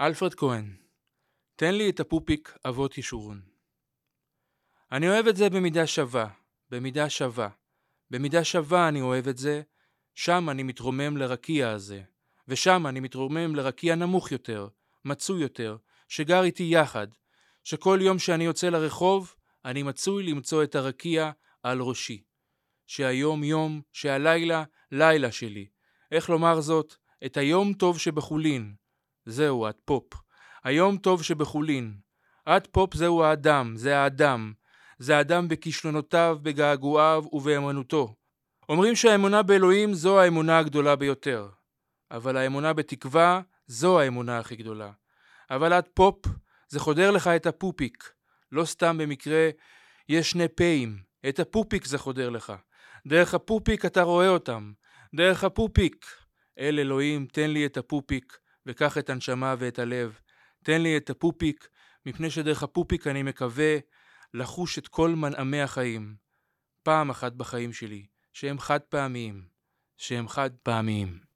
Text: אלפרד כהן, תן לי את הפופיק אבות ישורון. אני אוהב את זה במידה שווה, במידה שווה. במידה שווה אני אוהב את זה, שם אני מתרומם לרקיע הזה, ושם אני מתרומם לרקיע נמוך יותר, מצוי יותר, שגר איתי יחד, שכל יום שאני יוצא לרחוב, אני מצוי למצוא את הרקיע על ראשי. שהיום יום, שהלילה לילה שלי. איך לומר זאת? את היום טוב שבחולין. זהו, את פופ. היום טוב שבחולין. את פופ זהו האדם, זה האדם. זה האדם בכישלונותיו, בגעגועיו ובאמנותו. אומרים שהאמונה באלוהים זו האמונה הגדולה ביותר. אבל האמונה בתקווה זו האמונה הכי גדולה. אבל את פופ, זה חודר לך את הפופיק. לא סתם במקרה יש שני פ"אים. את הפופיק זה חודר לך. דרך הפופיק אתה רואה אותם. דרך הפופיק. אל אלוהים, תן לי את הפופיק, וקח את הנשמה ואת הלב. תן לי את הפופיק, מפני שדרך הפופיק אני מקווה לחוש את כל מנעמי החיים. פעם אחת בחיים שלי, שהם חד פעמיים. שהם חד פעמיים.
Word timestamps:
אלפרד 0.00 0.34
כהן, 0.34 0.76
תן 1.56 1.74
לי 1.74 1.90
את 1.90 2.00
הפופיק 2.00 2.56
אבות 2.68 2.98
ישורון. 2.98 3.40
אני 4.92 5.08
אוהב 5.08 5.26
את 5.26 5.36
זה 5.36 5.50
במידה 5.50 5.86
שווה, 5.86 6.28
במידה 6.70 7.10
שווה. 7.10 7.48
במידה 8.10 8.44
שווה 8.44 8.88
אני 8.88 9.00
אוהב 9.00 9.28
את 9.28 9.38
זה, 9.38 9.62
שם 10.14 10.50
אני 10.50 10.62
מתרומם 10.62 11.16
לרקיע 11.16 11.70
הזה, 11.70 12.02
ושם 12.48 12.86
אני 12.86 13.00
מתרומם 13.00 13.54
לרקיע 13.54 13.94
נמוך 13.94 14.32
יותר, 14.32 14.68
מצוי 15.04 15.42
יותר, 15.42 15.76
שגר 16.08 16.42
איתי 16.42 16.68
יחד, 16.72 17.08
שכל 17.64 17.98
יום 18.02 18.18
שאני 18.18 18.44
יוצא 18.44 18.68
לרחוב, 18.68 19.34
אני 19.64 19.82
מצוי 19.82 20.22
למצוא 20.22 20.64
את 20.64 20.74
הרקיע 20.74 21.30
על 21.62 21.80
ראשי. 21.80 22.22
שהיום 22.86 23.44
יום, 23.44 23.80
שהלילה 23.92 24.64
לילה 24.92 25.32
שלי. 25.32 25.66
איך 26.12 26.30
לומר 26.30 26.60
זאת? 26.60 26.94
את 27.26 27.36
היום 27.36 27.72
טוב 27.72 27.98
שבחולין. 27.98 28.74
זהו, 29.30 29.68
את 29.68 29.76
פופ. 29.84 30.04
היום 30.64 30.96
טוב 30.96 31.22
שבחולין. 31.22 31.94
את 32.48 32.66
פופ 32.66 32.94
זהו 32.94 33.22
האדם, 33.22 33.76
זה 33.76 33.98
האדם. 33.98 34.52
זה 34.98 35.16
האדם 35.16 35.48
בכישלונותיו, 35.48 36.38
בגעגועיו 36.42 37.24
ובאמנותו. 37.32 38.14
אומרים 38.68 38.96
שהאמונה 38.96 39.42
באלוהים 39.42 39.94
זו 39.94 40.20
האמונה 40.20 40.58
הגדולה 40.58 40.96
ביותר. 40.96 41.48
אבל 42.10 42.36
האמונה 42.36 42.72
בתקווה 42.72 43.40
זו 43.66 44.00
האמונה 44.00 44.38
הכי 44.38 44.56
גדולה. 44.56 44.90
אבל 45.50 45.72
את 45.72 45.88
פופ, 45.94 46.26
זה 46.68 46.80
חודר 46.80 47.10
לך 47.10 47.26
את 47.26 47.46
הפופיק. 47.46 48.12
לא 48.52 48.64
סתם 48.64 48.98
במקרה 48.98 49.50
יש 50.08 50.30
שני 50.30 50.48
פ"אים. 50.48 50.98
את 51.28 51.40
הפופיק 51.40 51.86
זה 51.86 51.98
חודר 51.98 52.30
לך. 52.30 52.52
דרך 53.06 53.34
הפופיק 53.34 53.84
אתה 53.84 54.02
רואה 54.02 54.28
אותם. 54.28 54.72
דרך 55.14 55.44
הפופיק. 55.44 56.06
אל 56.58 56.78
אלוהים, 56.78 57.26
תן 57.32 57.50
לי 57.50 57.66
את 57.66 57.76
הפופיק, 57.76 58.38
וקח 58.68 58.98
את 58.98 59.10
הנשמה 59.10 59.54
ואת 59.58 59.78
הלב. 59.78 60.18
תן 60.64 60.82
לי 60.82 60.96
את 60.96 61.10
הפופיק, 61.10 61.68
מפני 62.06 62.30
שדרך 62.30 62.62
הפופיק 62.62 63.06
אני 63.06 63.22
מקווה 63.22 63.78
לחוש 64.34 64.78
את 64.78 64.88
כל 64.88 65.10
מנעמי 65.10 65.60
החיים. 65.60 66.16
פעם 66.82 67.10
אחת 67.10 67.32
בחיים 67.32 67.72
שלי, 67.72 68.06
שהם 68.32 68.58
חד 68.58 68.80
פעמיים. 68.80 69.48
שהם 69.96 70.28
חד 70.28 70.50
פעמיים. 70.62 71.27